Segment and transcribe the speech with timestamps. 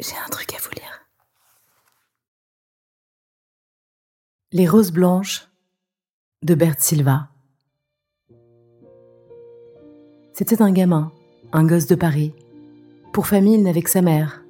[0.00, 1.06] J'ai un truc à vous lire.
[4.52, 5.48] Les roses blanches
[6.42, 7.28] de Bert Silva.
[10.34, 11.12] C'était un gamin,
[11.52, 12.34] un gosse de Paris.
[13.12, 14.42] Pour famille, il n'avait que sa mère,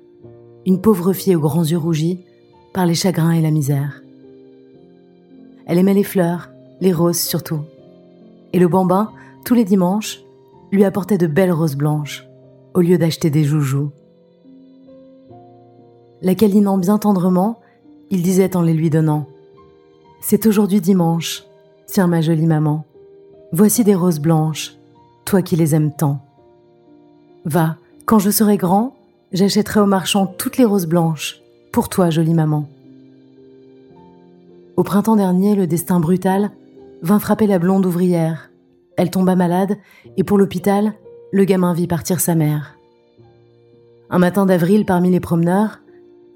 [0.64, 2.24] une pauvre fille aux grands yeux rougis
[2.72, 4.02] par les chagrins et la misère.
[5.66, 6.50] Elle aimait les fleurs,
[6.80, 7.60] les roses surtout.
[8.52, 9.12] Et le bambin,
[9.44, 10.20] tous les dimanches,
[10.70, 12.24] lui apportait de belles roses blanches,
[12.74, 13.92] au lieu d'acheter des joujoux.
[16.22, 17.58] La câlinant bien tendrement,
[18.10, 19.26] il disait en les lui donnant
[20.20, 21.42] C'est aujourd'hui dimanche,
[21.86, 22.84] tiens ma jolie maman,
[23.52, 24.76] voici des roses blanches,
[25.24, 26.20] toi qui les aimes tant.
[27.44, 28.94] Va, quand je serai grand,
[29.32, 31.40] j'achèterai au marchand toutes les roses blanches,
[31.72, 32.68] pour toi, jolie maman.
[34.76, 36.52] Au printemps dernier, le destin brutal
[37.02, 38.50] vint frapper la blonde ouvrière.
[38.96, 39.76] Elle tomba malade,
[40.16, 40.92] et pour l'hôpital,
[41.32, 42.78] le gamin vit partir sa mère.
[44.08, 45.80] Un matin d'avril, parmi les promeneurs,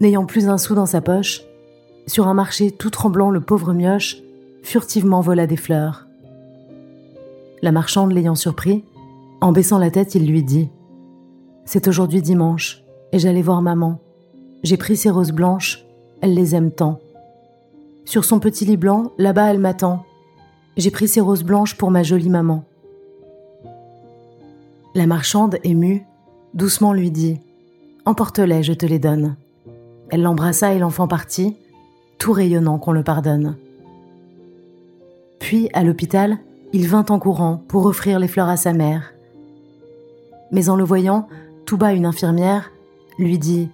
[0.00, 1.42] n'ayant plus un sou dans sa poche,
[2.06, 4.18] sur un marché tout tremblant, le pauvre mioche
[4.62, 6.06] furtivement vola des fleurs.
[7.62, 8.84] La marchande l'ayant surpris,
[9.40, 10.68] en baissant la tête, il lui dit
[11.64, 14.00] C'est aujourd'hui dimanche, et j'allais voir maman.
[14.62, 15.84] J'ai pris ces roses blanches,
[16.20, 17.00] elle les aime tant.
[18.04, 20.04] Sur son petit lit blanc, là-bas, elle m'attend.
[20.76, 22.64] J'ai pris ces roses blanches pour ma jolie maman.
[24.94, 26.06] La marchande, émue,
[26.54, 27.40] doucement lui dit
[28.04, 29.36] Emporte-les, je te les donne.
[30.10, 31.56] Elle l'embrassa et l'enfant partit,
[32.18, 33.56] tout rayonnant qu'on le pardonne.
[35.38, 36.38] Puis, à l'hôpital,
[36.72, 39.14] il vint en courant pour offrir les fleurs à sa mère.
[40.52, 41.28] Mais en le voyant,
[41.64, 42.70] tout bas une infirmière
[43.18, 43.68] lui dit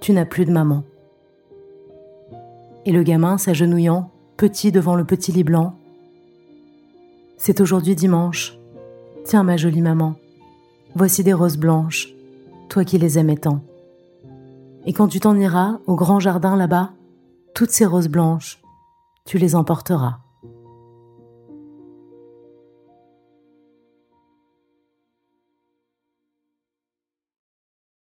[0.00, 0.84] Tu n'as plus de maman.
[2.84, 5.76] Et le gamin, s'agenouillant, petit devant le petit lit blanc
[7.38, 8.58] C'est aujourd'hui dimanche.
[9.24, 10.14] Tiens, ma jolie maman,
[10.94, 12.14] voici des roses blanches,
[12.68, 13.60] toi qui les aimais tant.
[14.88, 16.92] Et quand tu t'en iras au grand jardin là-bas,
[17.54, 18.62] toutes ces roses blanches,
[19.24, 20.20] tu les emporteras.